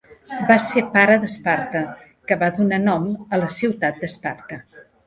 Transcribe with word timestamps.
Va 0.51 0.55
ser 0.67 0.81
pare 0.95 1.17
d'Esparta, 1.25 1.83
que 2.31 2.39
va 2.45 2.51
donar 2.59 2.83
nom 2.89 3.07
a 3.39 3.45
la 3.45 3.55
ciutat 3.61 4.05
d'Esparta. 4.07 4.65